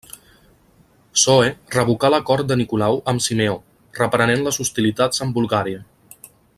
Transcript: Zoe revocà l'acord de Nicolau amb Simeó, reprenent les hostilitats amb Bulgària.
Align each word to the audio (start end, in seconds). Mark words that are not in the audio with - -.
Zoe 1.23 1.51
revocà 1.75 2.11
l'acord 2.13 2.49
de 2.51 2.57
Nicolau 2.61 2.97
amb 3.13 3.25
Simeó, 3.27 3.59
reprenent 4.01 4.45
les 4.49 4.61
hostilitats 4.65 5.27
amb 5.27 5.39
Bulgària. 5.41 5.85